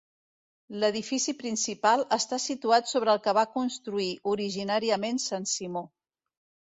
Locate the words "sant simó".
5.27-5.85